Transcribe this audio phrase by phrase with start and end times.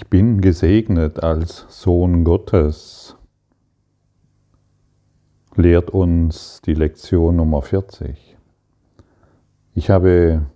[0.00, 3.16] Ich bin gesegnet als Sohn Gottes,
[5.56, 8.36] lehrt uns die Lektion Nummer 40.
[9.74, 10.46] Ich habe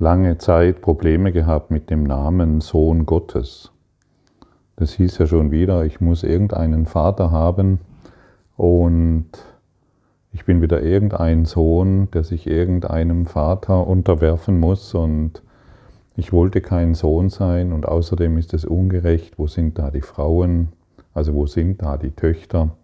[0.00, 3.70] lange Zeit Probleme gehabt mit dem Namen Sohn Gottes.
[4.74, 7.78] Das hieß ja schon wieder, ich muss irgendeinen Vater haben
[8.56, 9.28] und
[10.32, 15.40] ich bin wieder irgendein Sohn, der sich irgendeinem Vater unterwerfen muss und
[16.16, 20.68] ich wollte kein Sohn sein und außerdem ist es ungerecht, wo sind da die Frauen,
[21.12, 22.76] also wo sind da die Töchter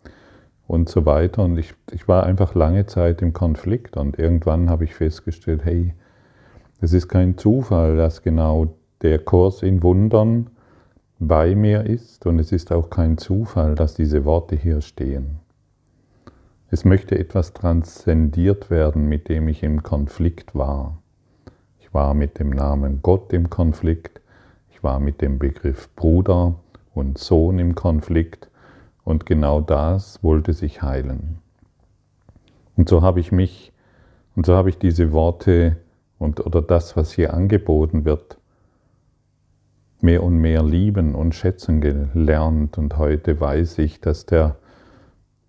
[0.67, 1.45] und so weiter.
[1.45, 5.95] Und ich, ich war einfach lange Zeit im Konflikt und irgendwann habe ich festgestellt, hey,
[6.81, 10.51] es ist kein Zufall, dass genau der Kurs in Wundern
[11.19, 15.39] bei mir ist und es ist auch kein Zufall, dass diese Worte hier stehen.
[16.71, 21.00] Es möchte etwas transzendiert werden, mit dem ich im Konflikt war.
[21.91, 24.21] Ich war mit dem Namen Gott im Konflikt.
[24.71, 26.55] Ich war mit dem Begriff Bruder
[26.95, 28.49] und Sohn im Konflikt.
[29.03, 31.39] Und genau das wollte sich heilen.
[32.77, 33.73] Und so habe ich mich,
[34.37, 35.79] und so habe ich diese Worte
[36.21, 38.39] und, oder das, was hier angeboten wird,
[40.01, 42.79] mehr und mehr lieben und schätzen gelernt.
[42.79, 44.59] Und heute weiß ich, dass der,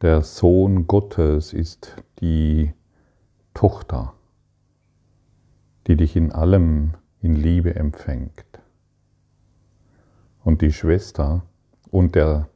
[0.02, 2.74] der Sohn Gottes ist die
[3.54, 4.16] Tochter
[5.92, 8.46] die dich in allem in Liebe empfängt.
[10.42, 11.44] Und die Schwester
[11.90, 12.48] und der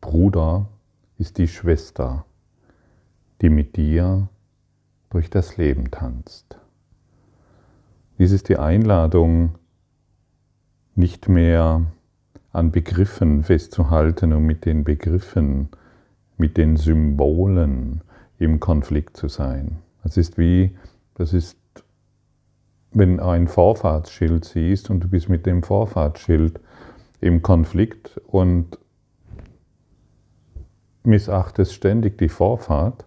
[0.00, 0.70] Bruder
[1.18, 2.24] ist die Schwester,
[3.42, 4.30] die mit dir
[5.10, 6.58] durch das Leben tanzt.
[8.18, 9.56] Dies ist die Einladung,
[10.94, 11.84] nicht mehr
[12.52, 15.68] an Begriffen festzuhalten und mit den Begriffen,
[16.38, 18.00] mit den Symbolen
[18.38, 19.76] im Konflikt zu sein.
[20.02, 20.74] Das ist wie,
[21.16, 21.57] das ist
[22.92, 26.60] wenn ein Vorfahrtsschild siehst und du bist mit dem Vorfahrtsschild
[27.20, 28.78] im Konflikt und
[31.04, 33.04] missachtest ständig die Vorfahrt,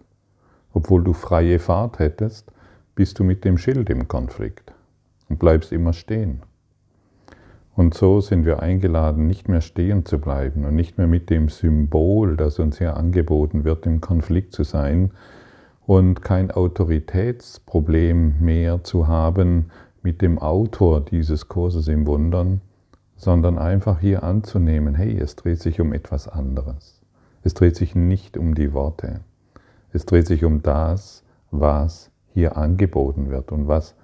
[0.72, 2.50] obwohl du freie Fahrt hättest,
[2.94, 4.72] bist du mit dem Schild im Konflikt
[5.28, 6.42] und bleibst immer stehen.
[7.74, 11.48] Und so sind wir eingeladen, nicht mehr stehen zu bleiben und nicht mehr mit dem
[11.48, 15.12] Symbol, das uns hier angeboten wird, im Konflikt zu sein,
[15.86, 19.70] und kein Autoritätsproblem mehr zu haben
[20.02, 22.60] mit dem Autor dieses Kurses im Wundern,
[23.16, 27.00] sondern einfach hier anzunehmen, hey, es dreht sich um etwas anderes.
[27.44, 29.20] Es dreht sich nicht um die Worte.
[29.92, 33.94] Es dreht sich um das, was hier angeboten wird und was,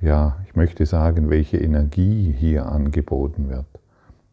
[0.00, 3.66] ja, ich möchte sagen, welche Energie hier angeboten wird.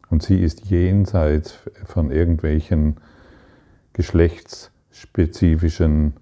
[0.10, 2.96] Und sie ist jenseits von irgendwelchen
[3.94, 6.14] geschlechtsspezifischen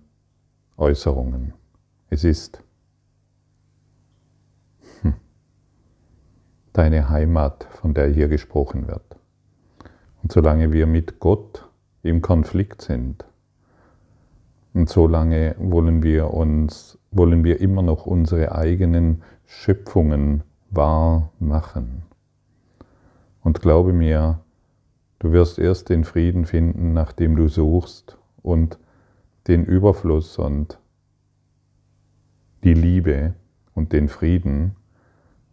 [0.78, 1.54] Äußerungen.
[2.10, 2.62] Es ist
[5.02, 5.14] hm,
[6.74, 9.18] deine Heimat, von der hier gesprochen wird.
[10.22, 11.70] Und solange wir mit Gott
[12.04, 13.26] im Konflikt sind,
[14.76, 22.04] und solange wollen wir uns, wollen wir immer noch unsere eigenen Schöpfungen wahr machen.
[23.42, 24.42] Und glaube mir,
[25.20, 28.78] du wirst erst den Frieden finden, nachdem du suchst und
[29.48, 30.80] den Überfluss und
[32.64, 33.34] die Liebe
[33.74, 34.76] und den Frieden,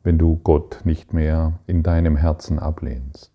[0.02, 3.32] wenn du Gott nicht mehr in deinem Herzen ablehnst.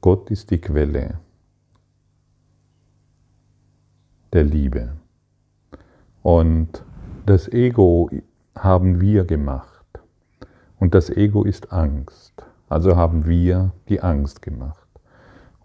[0.00, 1.18] Gott ist die Quelle
[4.32, 4.96] der Liebe.
[6.22, 6.84] Und
[7.24, 8.10] das Ego
[8.54, 9.84] haben wir gemacht.
[10.78, 12.44] Und das Ego ist Angst.
[12.68, 14.85] Also haben wir die Angst gemacht.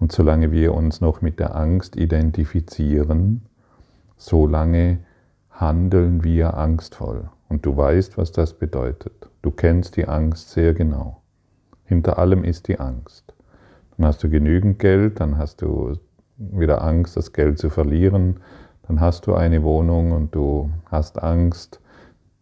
[0.01, 3.43] Und solange wir uns noch mit der Angst identifizieren,
[4.17, 4.97] solange
[5.51, 7.29] handeln wir angstvoll.
[7.49, 9.29] Und du weißt, was das bedeutet.
[9.43, 11.21] Du kennst die Angst sehr genau.
[11.85, 13.35] Hinter allem ist die Angst.
[13.95, 15.93] Dann hast du genügend Geld, dann hast du
[16.35, 18.39] wieder Angst, das Geld zu verlieren.
[18.87, 21.79] Dann hast du eine Wohnung und du hast Angst,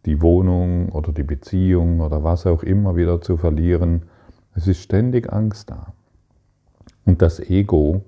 [0.06, 4.04] die Wohnung oder die Beziehung oder was auch immer wieder zu verlieren.
[4.56, 5.92] Es ist ständig Angst da.
[7.10, 8.04] Und das Ego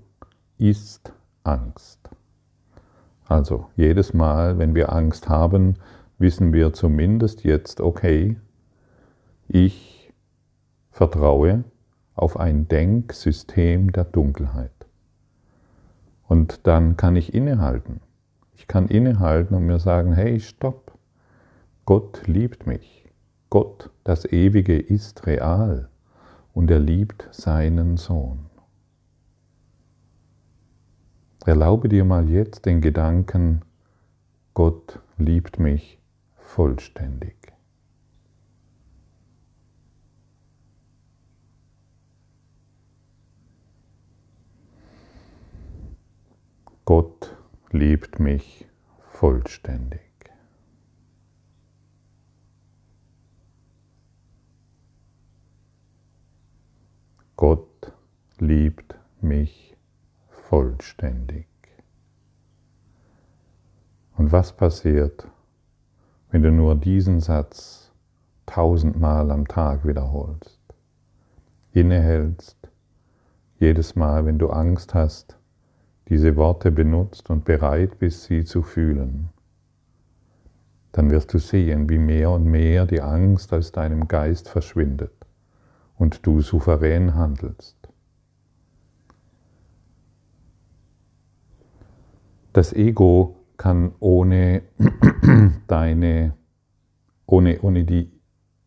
[0.60, 1.12] ist
[1.44, 2.12] Angst.
[3.28, 5.78] Also jedes Mal, wenn wir Angst haben,
[6.20, 8.38] wissen wir zumindest jetzt, okay,
[9.48, 10.14] ich
[10.92, 11.64] vertraue
[12.14, 14.86] auf ein Denksystem der Dunkelheit.
[16.28, 18.02] Und dann kann ich innehalten.
[18.54, 20.96] Ich kann innehalten und mir sagen, hey, stopp,
[21.86, 23.10] Gott liebt mich.
[23.50, 25.90] Gott, das Ewige, ist real
[26.54, 28.51] und er liebt seinen Sohn.
[31.44, 33.64] Erlaube dir mal jetzt den Gedanken,
[34.54, 35.98] Gott liebt mich
[36.36, 37.36] vollständig.
[46.86, 47.36] Gott
[47.72, 48.68] liebt mich
[49.12, 50.02] vollständig.
[57.36, 57.94] Gott
[58.38, 59.71] liebt mich
[60.52, 61.48] vollständig.
[64.18, 65.26] Und was passiert,
[66.30, 67.94] wenn du nur diesen Satz
[68.46, 70.60] tausendmal am Tag wiederholst?
[71.72, 72.58] Innehältst,
[73.60, 75.38] jedes Mal, wenn du Angst hast,
[76.10, 79.30] diese Worte benutzt und bereit bist, sie zu fühlen,
[80.92, 85.14] dann wirst du sehen, wie mehr und mehr die Angst aus deinem Geist verschwindet
[85.98, 87.81] und du souverän handelst.
[92.54, 94.64] Das Ego kann ohne
[95.68, 96.34] deine,
[97.26, 98.12] ohne, ohne, die,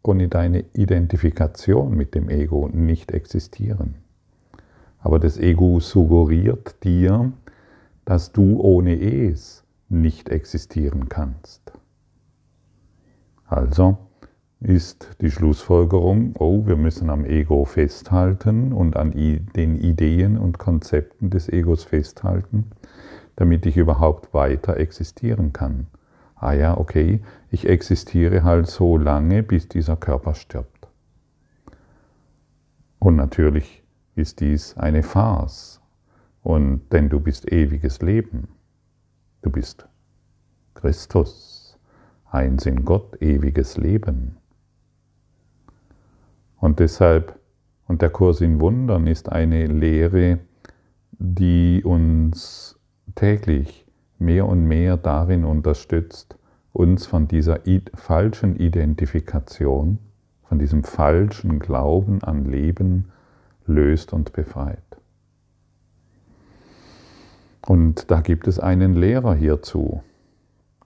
[0.03, 3.97] ohne deine Identifikation mit dem Ego nicht existieren.
[5.01, 7.33] Aber das Ego suggeriert dir,
[8.05, 11.73] dass du ohne es nicht existieren kannst.
[13.47, 13.99] Also,
[14.61, 21.29] ist die Schlussfolgerung, oh, wir müssen am Ego festhalten und an den Ideen und Konzepten
[21.29, 22.71] des Egos festhalten,
[23.37, 25.87] damit ich überhaupt weiter existieren kann.
[26.37, 30.89] Ah ja, okay, ich existiere halt so lange, bis dieser Körper stirbt.
[32.99, 33.83] Und natürlich
[34.15, 35.81] ist dies eine Farce,
[36.43, 38.49] und denn du bist ewiges Leben.
[39.41, 39.89] Du bist
[40.75, 41.79] Christus,
[42.31, 44.37] eins in Gott, ewiges Leben.
[46.59, 47.41] Und deshalb,
[47.87, 50.41] und der Kurs in Wundern ist eine Lehre,
[51.13, 52.74] die uns
[53.15, 53.87] täglich
[54.19, 56.37] mehr und mehr darin unterstützt,
[56.73, 57.61] uns von dieser
[57.95, 59.99] falschen Identifikation,
[60.43, 63.11] von diesem falschen Glauben an Leben
[63.67, 64.79] löst und befreit.
[67.67, 70.03] Und da gibt es einen Lehrer hierzu.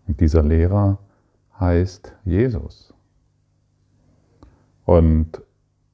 [0.07, 0.99] Und dieser Lehrer
[1.59, 2.95] heißt Jesus.
[4.85, 5.43] Und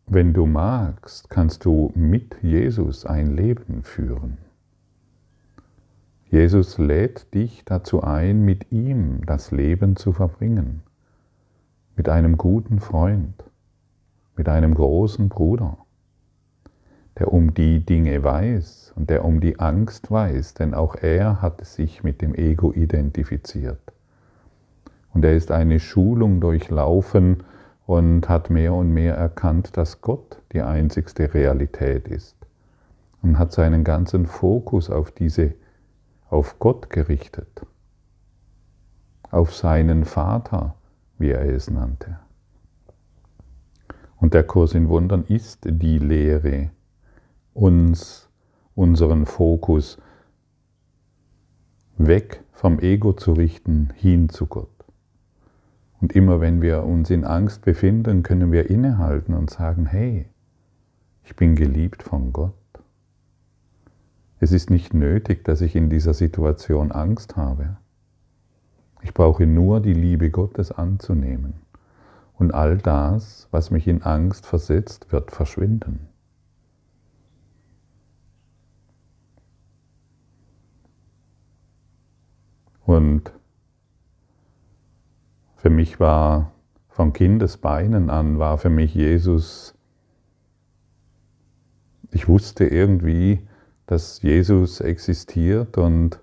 [0.07, 4.44] wenn du magst, kannst du mit Jesus ein Leben führen.
[6.35, 10.83] Jesus lädt dich dazu ein, mit ihm das Leben zu verbringen,
[11.95, 13.45] mit einem guten Freund,
[14.35, 15.79] mit einem großen Bruder,
[17.21, 21.65] der um die Dinge weiß und der um die Angst weiß, denn auch er hat
[21.65, 23.93] sich mit dem Ego identifiziert.
[25.13, 27.45] Und er ist eine Schulung durchlaufen,
[27.87, 32.35] und hat mehr und mehr erkannt, dass Gott die einzigste Realität ist.
[33.23, 35.53] Und hat seinen ganzen Fokus auf diese
[36.35, 37.65] auf Gott gerichtet,
[39.31, 40.75] auf seinen Vater,
[41.17, 42.19] wie er es nannte.
[44.17, 46.71] Und der Kurs in Wundern ist die Lehre,
[47.53, 48.29] uns
[48.75, 49.99] unseren Fokus
[51.99, 54.85] weg vom Ego zu richten, hin zu Gott.
[56.01, 60.27] Und immer wenn wir uns in Angst befinden, können wir innehalten und sagen, hey,
[61.23, 62.64] ich bin geliebt von Gott.
[64.45, 67.79] Es ist nicht nötig, dass ich in dieser Situation Angst habe.
[69.01, 71.55] Ich brauche nur die Liebe Gottes anzunehmen.
[72.35, 76.09] Und all das, was mich in Angst versetzt, wird verschwinden.
[82.85, 83.33] Und
[85.57, 86.53] für mich war
[86.91, 89.75] von Kindesbeinen an, war für mich Jesus,
[92.11, 93.49] ich wusste irgendwie,
[93.87, 96.19] dass Jesus existiert und,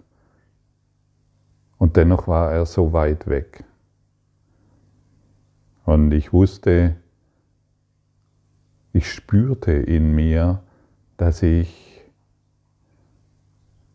[1.78, 3.64] und dennoch war er so weit weg.
[5.86, 6.96] Und ich wusste,
[8.94, 10.62] ich spürte in mir,
[11.18, 12.02] dass ich,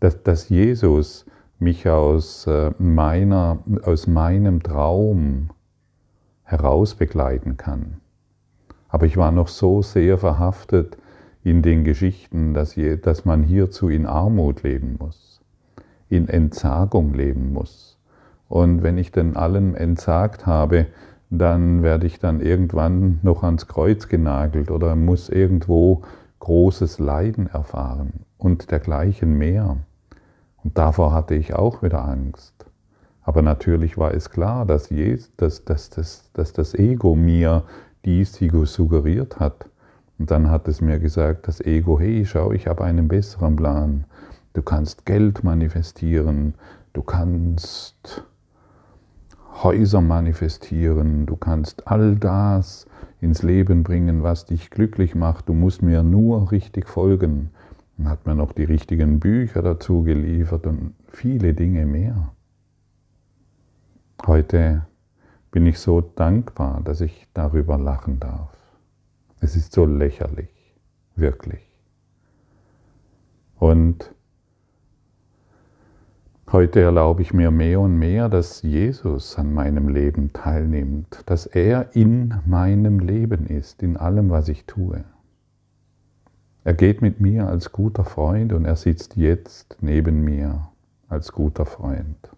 [0.00, 1.26] dass, dass Jesus
[1.58, 5.50] mich aus, äh, meiner, aus meinem Traum
[6.44, 8.00] heraus begleiten kann.
[8.88, 10.96] Aber ich war noch so sehr verhaftet
[11.47, 15.41] in den Geschichten, dass, dass man hierzu in Armut leben muss,
[16.09, 18.00] in Entsagung leben muss.
[18.49, 20.87] Und wenn ich denn allem entsagt habe,
[21.31, 26.03] dann werde ich dann irgendwann noch ans Kreuz genagelt oder muss irgendwo
[26.41, 29.76] großes Leiden erfahren und dergleichen mehr.
[30.65, 32.67] Und davor hatte ich auch wieder Angst.
[33.23, 37.62] Aber natürlich war es klar, dass, Jesus, dass, dass, dass, dass das Ego mir
[38.05, 39.67] dies suggeriert hat.
[40.18, 44.04] Und dann hat es mir gesagt, das Ego, hey, schau, ich habe einen besseren Plan.
[44.54, 46.54] Du kannst Geld manifestieren,
[46.94, 48.25] du kannst
[49.62, 52.87] Häuser manifestieren, du kannst all das
[53.20, 55.49] ins Leben bringen, was dich glücklich macht.
[55.49, 57.50] Du musst mir nur richtig folgen.
[57.99, 62.32] und hat mir noch die richtigen Bücher dazu geliefert und viele Dinge mehr.
[64.26, 64.87] Heute
[65.50, 68.56] bin ich so dankbar, dass ich darüber lachen darf.
[69.47, 70.50] Es ist so lächerlich,
[71.15, 71.61] wirklich.
[73.61, 74.12] Und
[76.50, 81.95] heute erlaube ich mir mehr und mehr, dass Jesus an meinem Leben teilnimmt, dass er
[81.95, 85.05] in meinem Leben ist, in allem, was ich tue.
[86.65, 90.71] Er geht mit mir als guter Freund und er sitzt jetzt neben mir
[91.09, 92.36] als guter Freund.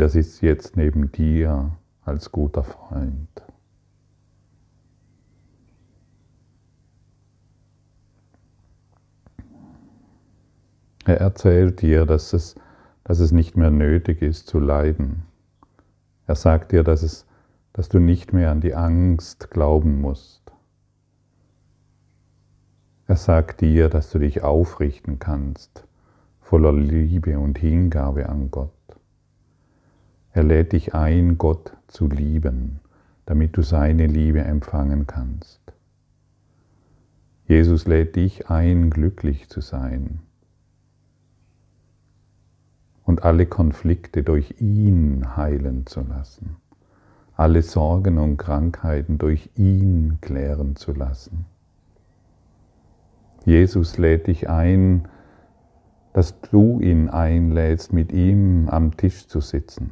[0.00, 1.76] Und er sitzt jetzt neben dir
[2.06, 3.28] als guter Freund.
[11.04, 12.54] Er erzählt dir, dass es,
[13.04, 15.24] dass es nicht mehr nötig ist zu leiden.
[16.26, 17.26] Er sagt dir, dass, es,
[17.74, 20.50] dass du nicht mehr an die Angst glauben musst.
[23.06, 25.86] Er sagt dir, dass du dich aufrichten kannst,
[26.40, 28.79] voller Liebe und Hingabe an Gott.
[30.32, 32.78] Er lädt dich ein, Gott zu lieben,
[33.26, 35.60] damit du seine Liebe empfangen kannst.
[37.46, 40.20] Jesus lädt dich ein, glücklich zu sein
[43.04, 46.58] und alle Konflikte durch ihn heilen zu lassen,
[47.34, 51.44] alle Sorgen und Krankheiten durch ihn klären zu lassen.
[53.44, 55.08] Jesus lädt dich ein,
[56.12, 59.90] dass du ihn einlädst, mit ihm am Tisch zu sitzen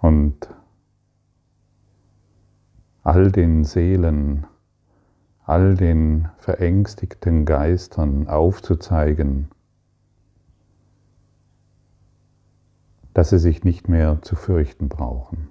[0.00, 0.48] und
[3.10, 4.46] all den Seelen,
[5.44, 9.48] all den verängstigten Geistern aufzuzeigen,
[13.12, 15.48] dass sie sich nicht mehr zu fürchten brauchen.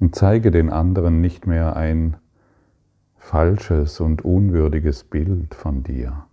[0.00, 2.16] Und zeige den anderen nicht mehr ein
[3.16, 6.24] falsches und unwürdiges Bild von dir.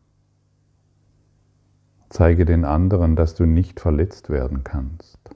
[2.08, 5.35] Zeige den anderen, dass du nicht verletzt werden kannst.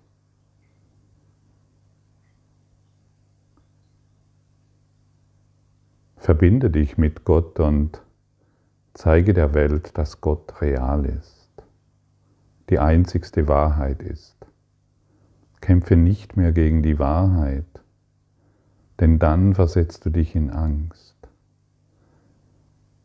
[6.20, 8.02] Verbinde dich mit Gott und
[8.94, 11.50] zeige der Welt, dass Gott real ist,
[12.70, 14.36] die einzigste Wahrheit ist.
[15.62, 17.66] Kämpfe nicht mehr gegen die Wahrheit,
[19.00, 21.16] denn dann versetzt du dich in Angst.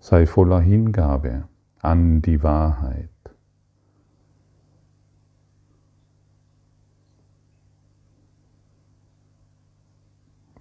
[0.01, 1.45] Sei voller Hingabe
[1.81, 3.09] an die Wahrheit.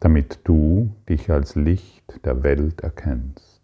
[0.04, 3.62] Damit du dich als Licht der Welt erkennst.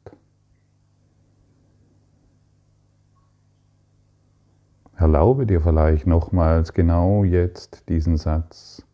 [4.95, 8.85] Erlaube dir vielleicht nochmals genau jetzt diesen Satz,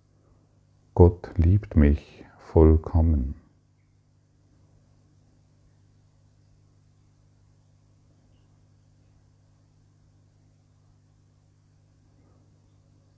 [0.95, 3.35] Gott liebt mich vollkommen.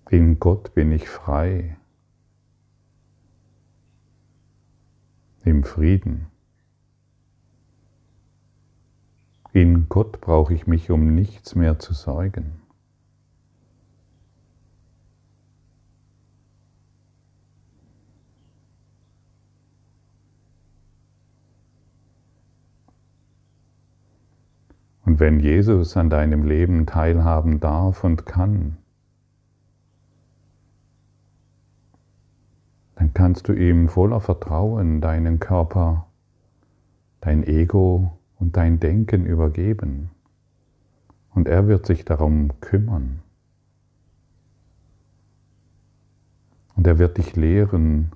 [0.10, 1.78] In Gott bin ich frei.
[5.48, 6.28] Im Frieden.
[9.54, 12.62] In Gott brauche ich mich um nichts mehr zu sorgen.
[25.06, 28.78] Und wenn Jesus an deinem Leben teilhaben darf und kann,
[33.18, 36.06] kannst du ihm voller Vertrauen deinen Körper,
[37.20, 40.12] dein Ego und dein Denken übergeben.
[41.34, 43.24] Und er wird sich darum kümmern.
[46.76, 48.12] Und er wird dich lehren,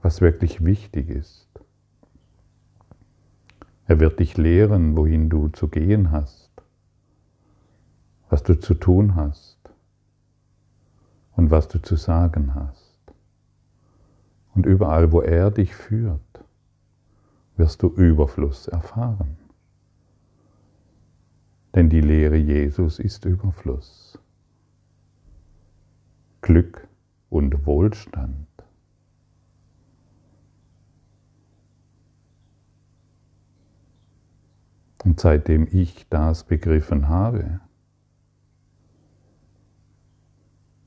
[0.00, 1.48] was wirklich wichtig ist.
[3.88, 6.52] Er wird dich lehren, wohin du zu gehen hast,
[8.30, 9.58] was du zu tun hast
[11.34, 12.87] und was du zu sagen hast.
[14.58, 16.44] Und überall, wo er dich führt,
[17.56, 19.38] wirst du Überfluss erfahren.
[21.76, 24.18] Denn die Lehre Jesus ist Überfluss.
[26.40, 26.88] Glück
[27.30, 28.48] und Wohlstand.
[35.04, 37.60] Und seitdem ich das begriffen habe,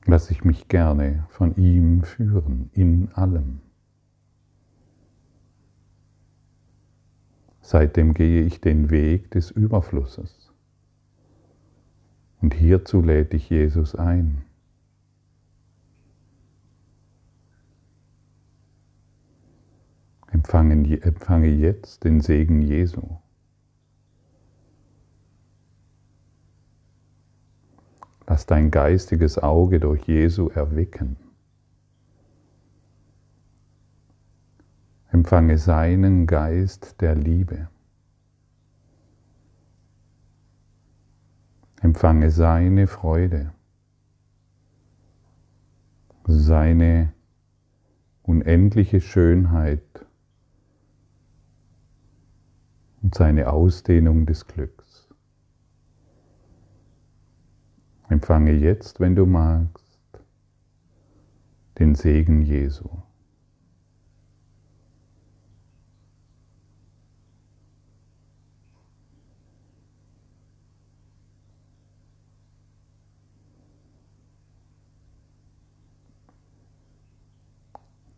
[0.04, 3.60] Lass ich mich gerne von ihm führen in allem.
[7.60, 10.52] Seitdem gehe ich den Weg des Überflusses.
[12.40, 14.44] Und hierzu lädt dich Jesus ein.
[20.32, 23.18] Empfange jetzt den Segen Jesu.
[28.26, 31.16] Lass dein geistiges Auge durch Jesu erwecken.
[35.10, 37.68] Empfange seinen Geist der Liebe.
[41.82, 43.52] Empfange seine Freude,
[46.24, 47.12] seine
[48.22, 50.06] unendliche Schönheit
[53.02, 54.91] und seine Ausdehnung des Glücks.
[58.12, 60.20] Empfange jetzt, wenn du magst,
[61.78, 62.90] den Segen Jesu.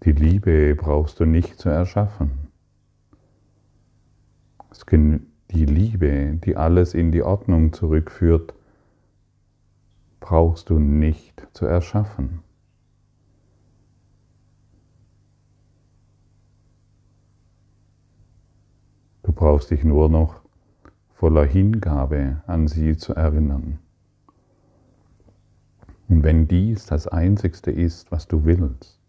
[0.03, 2.33] Die Liebe brauchst du nicht zu erschaffen.
[4.91, 8.55] Die Liebe, die alles in die Ordnung zurückführt,
[10.25, 12.43] brauchst du nicht zu erschaffen.
[19.23, 20.41] Du brauchst dich nur noch
[21.11, 23.81] voller Hingabe an sie zu erinnern.
[26.09, 29.03] Und wenn dies das Einzigste ist, was du willst,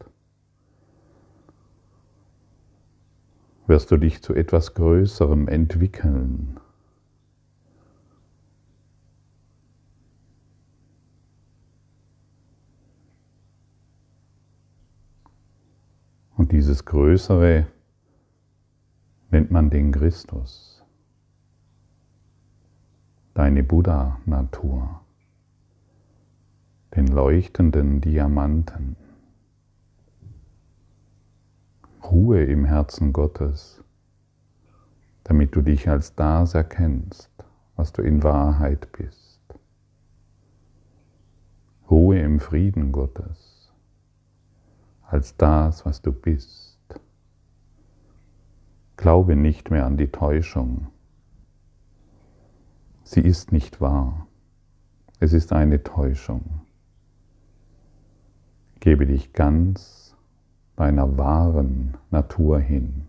[3.68, 6.60] wirst du dich zu etwas Größerem entwickeln.
[16.66, 17.68] Dieses Größere
[19.30, 20.84] nennt man den Christus,
[23.36, 25.02] deine Buddha-Natur,
[26.96, 28.96] den leuchtenden Diamanten.
[32.04, 33.84] Ruhe im Herzen Gottes,
[35.24, 37.30] damit du dich als das erkennst,
[37.76, 39.40] was du in Wahrheit bist.
[41.92, 43.45] Ruhe im Frieden Gottes,
[45.08, 46.78] als das, was du bist.
[48.98, 50.88] Glaube nicht mehr an die Täuschung.
[53.04, 54.28] Sie ist nicht wahr.
[55.20, 56.62] Es ist eine Täuschung.
[58.80, 60.16] Gebe dich ganz
[60.76, 63.08] deiner wahren Natur hin.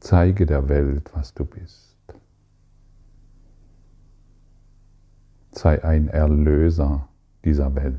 [0.00, 1.96] Zeige der Welt, was du bist.
[5.50, 7.08] Sei ein Erlöser
[7.44, 7.98] dieser Welt.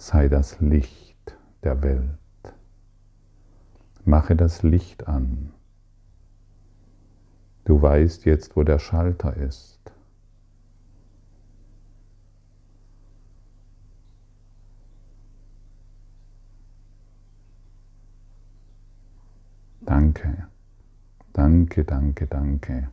[0.00, 2.54] Sei das Licht der Welt.
[4.04, 5.50] Mache das Licht an.
[7.64, 9.92] Du weißt jetzt, wo der Schalter ist.
[19.80, 20.46] Danke,
[21.32, 22.88] danke, danke, danke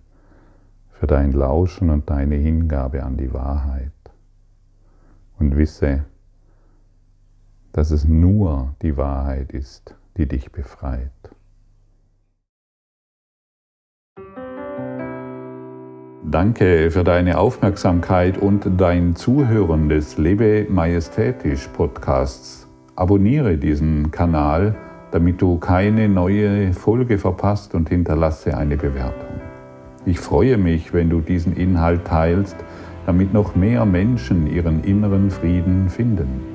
[0.91, 3.91] für dein Lauschen und deine Hingabe an die Wahrheit.
[5.37, 6.05] Und wisse,
[7.75, 11.11] dass es nur die Wahrheit ist, die dich befreit.
[16.23, 22.67] Danke für deine Aufmerksamkeit und dein Zuhören des Lebe Majestätisch Podcasts.
[22.95, 24.75] Abonniere diesen Kanal
[25.15, 29.39] damit du keine neue Folge verpasst und hinterlasse eine Bewertung.
[30.05, 32.57] Ich freue mich, wenn du diesen Inhalt teilst,
[33.05, 36.54] damit noch mehr Menschen ihren inneren Frieden finden.